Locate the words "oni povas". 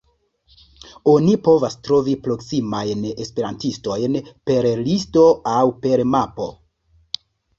1.11-1.75